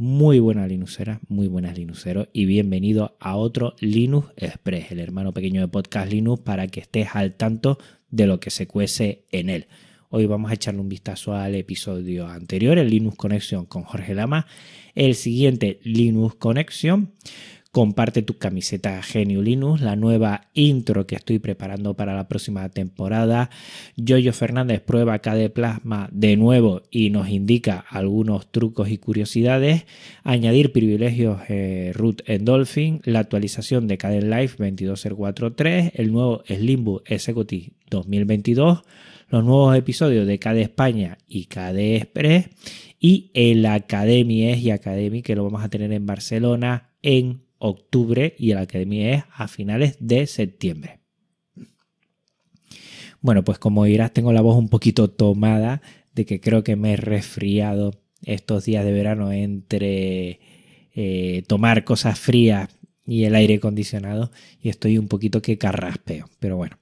[0.00, 5.60] Muy buenas Linuxeras, muy buenas Linuxeros y bienvenido a otro Linux Express, el hermano pequeño
[5.60, 9.66] de Podcast Linux, para que estés al tanto de lo que se cuece en él.
[10.08, 14.46] Hoy vamos a echarle un vistazo al episodio anterior, el Linux Connection con Jorge Lama,
[14.94, 17.10] el siguiente Linux Connection
[17.70, 23.50] Comparte tu camiseta Genio Linux, la nueva intro que estoy preparando para la próxima temporada.
[23.94, 29.84] Yoyo Fernández prueba KD Plasma de nuevo y nos indica algunos trucos y curiosidades.
[30.24, 37.02] Añadir privilegios eh, root en Dolphin, la actualización de KD Live 22043, el nuevo Slimbook
[37.04, 38.80] Executive 2022,
[39.28, 42.48] los nuevos episodios de KD España y KD Express
[42.98, 48.52] y el Academy y Academy que lo vamos a tener en Barcelona en octubre y
[48.54, 51.00] la academia es a finales de septiembre.
[53.20, 55.82] Bueno, pues como dirás, tengo la voz un poquito tomada
[56.14, 60.40] de que creo que me he resfriado estos días de verano entre
[60.94, 62.68] eh, tomar cosas frías
[63.06, 64.30] y el aire acondicionado
[64.62, 66.28] y estoy un poquito que carraspeo.
[66.38, 66.78] Pero bueno,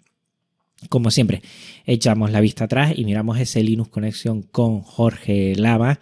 [0.88, 1.42] como siempre,
[1.86, 6.00] echamos la vista atrás y miramos ese Linux Conexión con Jorge Lava,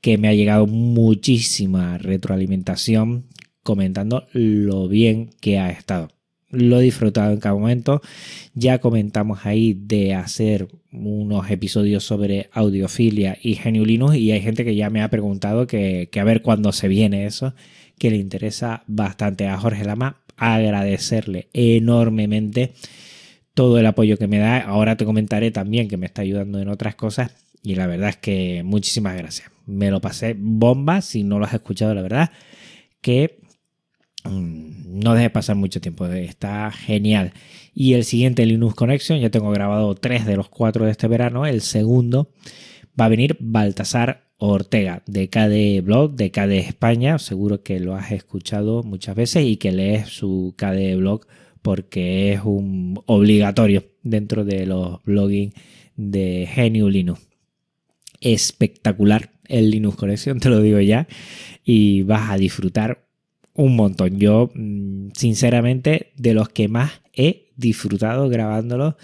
[0.00, 3.26] que me ha llegado muchísima retroalimentación
[3.66, 6.08] comentando lo bien que ha estado.
[6.48, 8.00] Lo he disfrutado en cada momento.
[8.54, 14.64] Ya comentamos ahí de hacer unos episodios sobre audiofilia y Genio Linux y hay gente
[14.64, 17.52] que ya me ha preguntado que, a ver cuándo se viene eso,
[17.98, 20.22] que le interesa bastante a Jorge Lama.
[20.36, 22.72] Agradecerle enormemente
[23.54, 24.58] todo el apoyo que me da.
[24.60, 28.16] Ahora te comentaré también que me está ayudando en otras cosas y la verdad es
[28.16, 29.50] que muchísimas gracias.
[29.66, 32.30] Me lo pasé bomba, si no lo has escuchado, la verdad,
[33.00, 33.40] que
[34.30, 37.32] no deje pasar mucho tiempo, está genial.
[37.74, 41.46] Y el siguiente Linux Connection, ya tengo grabado tres de los cuatro de este verano.
[41.46, 42.32] El segundo
[42.98, 47.18] va a venir Baltasar Ortega de KDE Blog, de KDE España.
[47.18, 51.26] Seguro que lo has escuchado muchas veces y que lees su KDE Blog
[51.62, 55.52] porque es un obligatorio dentro de los blogging
[55.96, 57.26] de Genio Linux.
[58.20, 61.06] Espectacular el Linux Connection, te lo digo ya,
[61.64, 63.05] y vas a disfrutar
[63.56, 64.18] un montón.
[64.18, 68.96] Yo, mm, sinceramente, de los que más he disfrutado grabándolo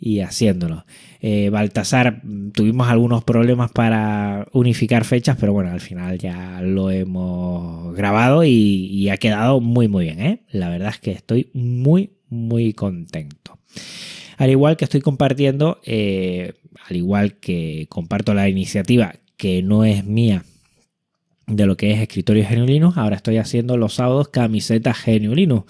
[0.00, 0.84] y haciéndolo.
[1.20, 6.90] Eh, Baltasar, mm, tuvimos algunos problemas para unificar fechas, pero bueno, al final ya lo
[6.90, 10.20] hemos grabado y, ha quedado muy, muy bien.
[10.20, 10.42] ¿eh?
[10.50, 13.58] La verdad es que estoy muy, muy contento.
[14.36, 16.52] Al igual que estoy compartiendo, eh,
[16.88, 20.44] al igual que comparto la iniciativa que no es mía,
[21.48, 25.66] de lo que es escritorio Genio Ahora estoy haciendo los sábados camisetas Genio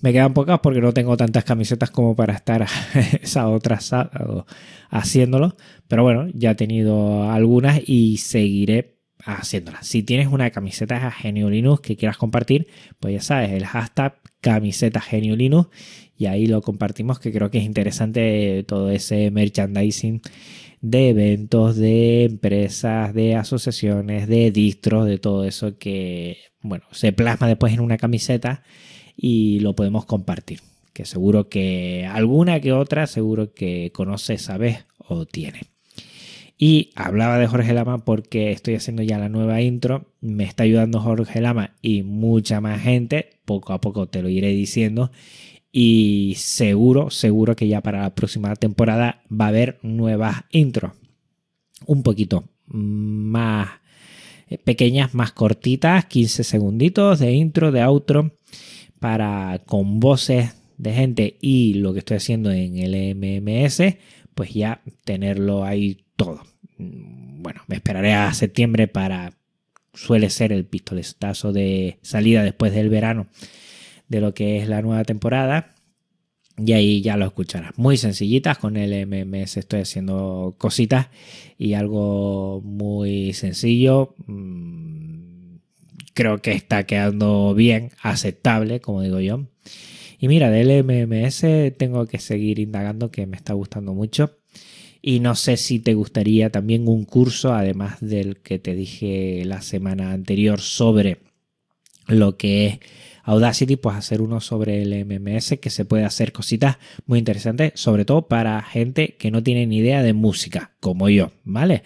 [0.00, 2.66] Me quedan pocas porque no tengo tantas camisetas como para estar
[3.22, 4.46] sábado tras sábado
[4.90, 5.56] haciéndolo.
[5.88, 9.86] Pero bueno, ya he tenido algunas y seguiré haciéndolas.
[9.86, 12.66] Si tienes una camiseta Genio Linux que quieras compartir,
[13.00, 15.68] pues ya sabes, el hashtag camiseta Genio Linux
[16.16, 20.20] y ahí lo compartimos que creo que es interesante todo ese merchandising
[20.84, 27.48] de eventos, de empresas, de asociaciones, de distros, de todo eso que, bueno, se plasma
[27.48, 28.62] después en una camiseta
[29.16, 30.60] y lo podemos compartir.
[30.92, 35.62] Que seguro que alguna que otra, seguro que conoce, sabes o tiene.
[36.58, 40.12] Y hablaba de Jorge Lama porque estoy haciendo ya la nueva intro.
[40.20, 43.40] Me está ayudando Jorge Lama y mucha más gente.
[43.46, 45.10] Poco a poco te lo iré diciendo.
[45.76, 50.92] Y seguro, seguro que ya para la próxima temporada va a haber nuevas intros.
[51.84, 53.70] Un poquito más
[54.48, 58.38] eh, pequeñas, más cortitas, 15 segunditos de intro, de outro,
[59.00, 63.96] para con voces de gente y lo que estoy haciendo en el MMS,
[64.36, 66.44] pues ya tenerlo ahí todo.
[66.78, 69.32] Bueno, me esperaré a septiembre para,
[69.92, 73.26] suele ser el pistoletazo de salida después del verano
[74.08, 75.74] de lo que es la nueva temporada.
[76.56, 77.76] Y ahí ya lo escucharás.
[77.76, 78.58] Muy sencillitas.
[78.58, 81.08] Con el MMS estoy haciendo cositas
[81.58, 84.14] y algo muy sencillo.
[84.26, 85.56] Mm,
[86.14, 89.46] creo que está quedando bien, aceptable, como digo yo.
[90.18, 91.44] Y mira, del MMS
[91.76, 94.38] tengo que seguir indagando que me está gustando mucho.
[95.02, 99.60] Y no sé si te gustaría también un curso, además del que te dije la
[99.60, 101.18] semana anterior sobre
[102.06, 102.78] lo que es
[103.24, 106.76] Audacity, pues hacer uno sobre el MMS, que se puede hacer cositas
[107.06, 111.32] muy interesantes, sobre todo para gente que no tiene ni idea de música, como yo,
[111.44, 111.82] ¿vale?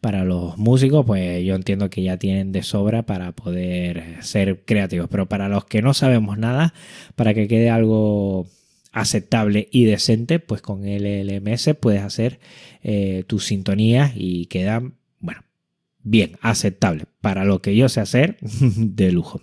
[0.00, 5.08] Para los músicos, pues yo entiendo que ya tienen de sobra para poder ser creativos,
[5.10, 6.74] pero para los que no sabemos nada,
[7.16, 8.46] para que quede algo
[8.92, 12.38] aceptable y decente, pues con el LMS puedes hacer
[12.82, 14.94] eh, tus sintonías y quedan,
[16.02, 17.06] bien, aceptable.
[17.20, 19.40] Para lo que yo sé hacer, de lujo.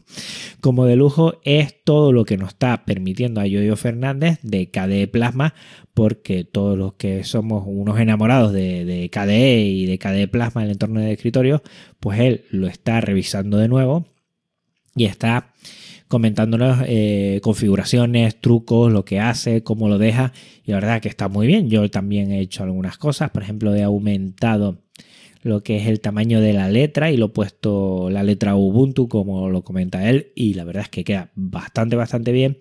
[0.62, 5.08] Como de lujo es todo lo que nos está permitiendo a Yoyo Fernández de KDE
[5.08, 5.54] Plasma,
[5.94, 10.68] porque todos los que somos unos enamorados de, de KDE y de KDE Plasma en
[10.68, 11.64] el entorno de escritorio,
[12.00, 14.08] pues él lo está revisando de nuevo
[14.96, 15.54] y está
[16.10, 20.34] comentándonos eh, configuraciones, trucos, lo que hace, cómo lo deja.
[20.66, 21.70] Y la verdad que está muy bien.
[21.70, 23.30] Yo también he hecho algunas cosas.
[23.30, 24.80] Por ejemplo, he aumentado
[25.42, 29.08] lo que es el tamaño de la letra y lo he puesto la letra Ubuntu
[29.08, 32.58] como lo comenta él y la verdad es que queda bastante bastante bien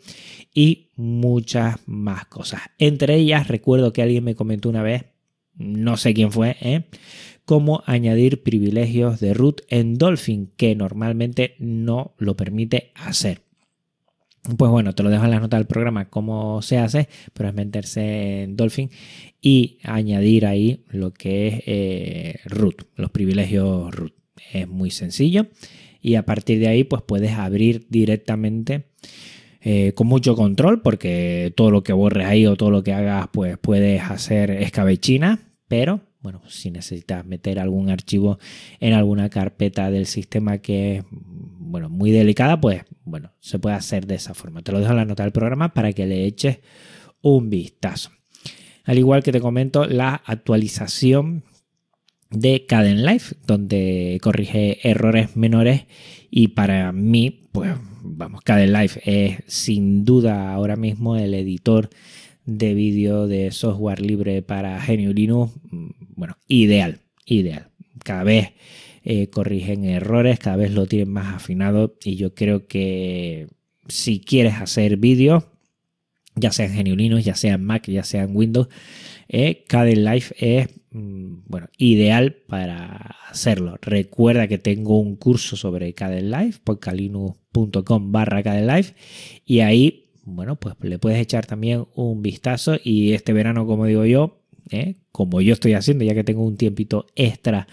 [0.54, 2.62] y muchas más cosas.
[2.78, 5.06] Entre ellas recuerdo que alguien me comentó una vez,
[5.54, 6.84] no sé quién fue, ¿eh?
[7.44, 13.47] cómo añadir privilegios de root en Dolphin, que normalmente no lo permite hacer.
[14.56, 17.54] Pues bueno, te lo dejo en la nota del programa cómo se hace, pero es
[17.54, 18.90] meterse en Dolphin
[19.42, 24.14] y añadir ahí lo que es eh, root, los privilegios root.
[24.52, 25.48] Es muy sencillo
[26.00, 28.86] y a partir de ahí pues puedes abrir directamente
[29.60, 33.28] eh, con mucho control porque todo lo que borres ahí o todo lo que hagas
[33.32, 38.38] pues puedes hacer escabechina, pero bueno, si necesitas meter algún archivo
[38.80, 44.06] en alguna carpeta del sistema que es bueno, muy delicada, pues bueno, se puede hacer
[44.06, 44.62] de esa forma.
[44.62, 46.60] Te lo dejo en la nota del programa para que le eches
[47.22, 48.10] un vistazo.
[48.84, 51.44] Al igual que te comento, la actualización
[52.30, 55.86] de Caden Life, donde corrige errores menores
[56.30, 57.72] y para mí, pues
[58.02, 61.90] vamos, Caden Life es sin duda ahora mismo el editor
[62.44, 67.68] de vídeo de software libre para GNU Linux, mm, bueno, ideal, ideal.
[68.04, 68.52] Cada vez
[69.10, 73.48] eh, corrigen errores, cada vez lo tienen más afinado y yo creo que
[73.88, 75.44] si quieres hacer vídeos,
[76.34, 78.68] ya sea en GNU Linux, ya sea en Mac, ya sea en Windows,
[79.30, 79.64] eh,
[79.96, 83.78] Life es mm, bueno, ideal para hacerlo.
[83.80, 88.94] Recuerda que tengo un curso sobre Life, podcalinux.com barra Life
[89.46, 94.04] y ahí bueno, pues le puedes echar también un vistazo y este verano, como digo
[94.04, 94.96] yo, ¿eh?
[95.12, 97.66] como yo estoy haciendo, ya que tengo un tiempito extra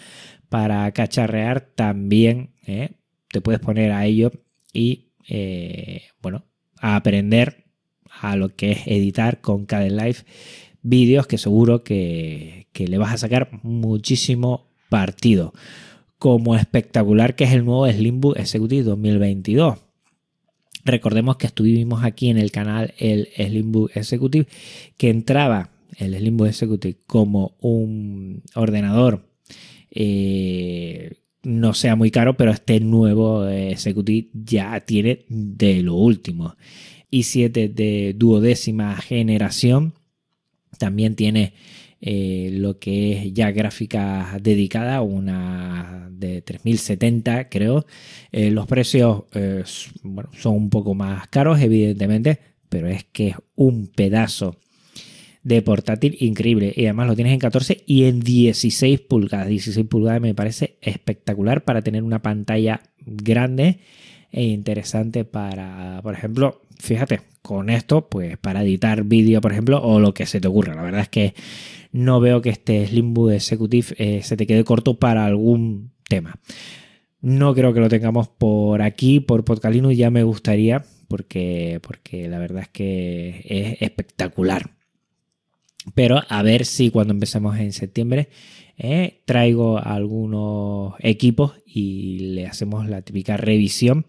[0.49, 2.91] para cacharrear, también ¿eh?
[3.29, 4.31] te puedes poner a ello
[4.73, 6.45] y, eh, bueno,
[6.79, 7.65] a aprender
[8.21, 10.25] a lo que es editar con Caden Life
[10.81, 15.53] vídeos que seguro que, que le vas a sacar muchísimo partido.
[16.17, 19.85] Como espectacular que es el nuevo Slimbook Executive 2022
[20.85, 24.47] Recordemos que estuvimos aquí en el canal el Slimbook Executive,
[24.97, 29.27] que entraba el Slimbook Executive como un ordenador
[29.95, 36.55] eh, no sea muy caro, pero este nuevo Executive ya tiene de lo último.
[37.11, 39.93] i7 de duodécima generación
[40.77, 41.53] también tiene
[42.01, 47.85] eh, lo que es ya gráfica dedicada, una de 3070 creo.
[48.31, 52.39] Eh, los precios eh, son un poco más caros evidentemente,
[52.69, 54.57] pero es que es un pedazo
[55.45, 59.47] de portátil increíble y además lo tienes en 14 y en 16 pulgadas.
[59.47, 63.79] 16 pulgadas me parece espectacular para tener una pantalla grande
[64.31, 69.99] e interesante para, por ejemplo, fíjate, con esto, pues para editar vídeo, por ejemplo, o
[69.99, 70.73] lo que se te ocurra.
[70.73, 71.35] La verdad es que
[71.91, 76.39] no veo que este Slimbook Executive eh, se te quede corto para algún tema.
[77.21, 82.39] No creo que lo tengamos por aquí, por Podcalino, ya me gustaría, porque, porque la
[82.39, 84.71] verdad es que es espectacular.
[85.93, 88.29] Pero a ver si cuando empecemos en septiembre
[88.77, 94.05] eh, traigo algunos equipos y le hacemos la típica revisión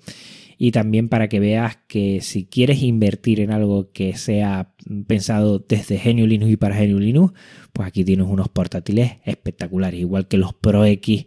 [0.58, 4.72] y también para que veas que si quieres invertir en algo que sea
[5.06, 7.34] pensado desde GNU Linux y para GNU Linux,
[7.72, 11.26] pues aquí tienes unos portátiles espectaculares, igual que los Pro X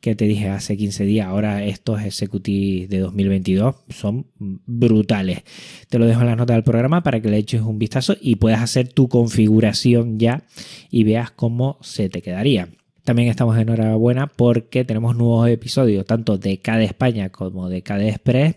[0.00, 5.42] que te dije hace 15 días, ahora estos Executive de 2022 son brutales.
[5.90, 8.36] Te lo dejo en las notas del programa para que le eches un vistazo y
[8.36, 10.44] puedas hacer tu configuración ya
[10.90, 12.68] y veas cómo se te quedaría.
[13.04, 18.56] También estamos enhorabuena porque tenemos nuevos episodios, tanto de KDE España como de KDE Express.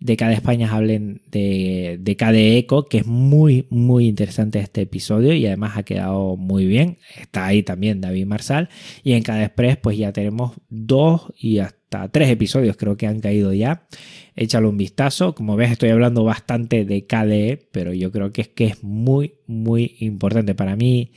[0.00, 5.44] De KDE España hablen de, de Eco, que es muy, muy interesante este episodio y
[5.46, 6.98] además ha quedado muy bien.
[7.20, 8.68] Está ahí también David Marsal.
[9.02, 13.18] Y en KDE Express, pues ya tenemos dos y hasta tres episodios, creo que han
[13.18, 13.88] caído ya.
[14.36, 15.34] Échalo un vistazo.
[15.34, 19.34] Como ves, estoy hablando bastante de KDE, pero yo creo que es que es muy,
[19.48, 21.10] muy importante para mí.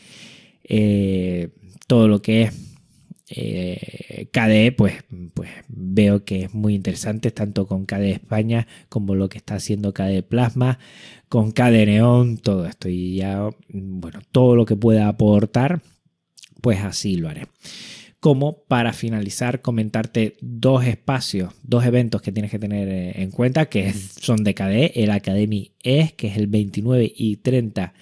[0.64, 1.50] Eh,
[1.92, 2.54] todo lo que es
[3.28, 9.28] eh, KDE, pues, pues veo que es muy interesante, tanto con KDE España como lo
[9.28, 10.80] que está haciendo KDE Plasma,
[11.28, 12.88] con KDE Neon, todo esto.
[12.88, 15.82] Y ya, bueno, todo lo que pueda aportar,
[16.62, 17.48] pues así lo haré.
[18.22, 23.66] como para finalizar comentarte dos espacios, dos eventos que tienes que tener eh, en cuenta,
[23.66, 27.94] que son de KDE, el Academy ES, que es el 29 y 30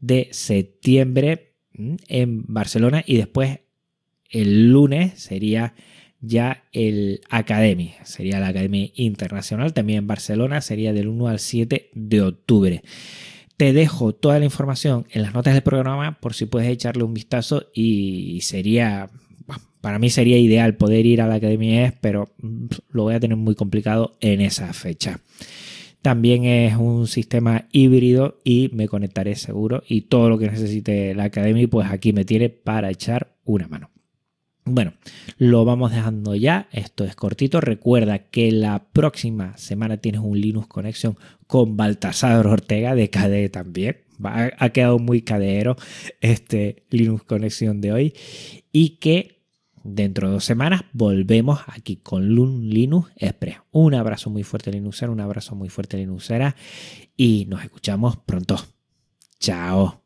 [0.00, 1.47] de septiembre
[2.08, 3.60] en Barcelona, y después
[4.30, 5.74] el lunes sería
[6.20, 11.90] ya el Academy, sería la Academy Internacional, también en Barcelona, sería del 1 al 7
[11.94, 12.82] de octubre.
[13.56, 17.14] Te dejo toda la información en las notas del programa por si puedes echarle un
[17.14, 19.10] vistazo y sería,
[19.80, 23.36] para mí sería ideal poder ir a la Academia pero mm, lo voy a tener
[23.36, 25.20] muy complicado en esa fecha.
[26.08, 31.24] También es un sistema híbrido y me conectaré seguro y todo lo que necesite la
[31.24, 33.90] Academia pues aquí me tiene para echar una mano.
[34.64, 34.94] Bueno,
[35.36, 36.66] lo vamos dejando ya.
[36.72, 37.60] Esto es cortito.
[37.60, 43.98] Recuerda que la próxima semana tienes un Linux Connection con Baltasar Ortega de KDE también.
[44.24, 45.76] Ha quedado muy cadeero
[46.22, 48.14] este Linux Connection de hoy.
[48.72, 49.37] Y que
[49.94, 53.58] dentro de dos semanas volvemos aquí con Linux Express.
[53.70, 56.54] Un abrazo muy fuerte Linuxera, un abrazo muy fuerte Linuxera
[57.16, 58.56] y nos escuchamos pronto.
[59.40, 59.96] Chao.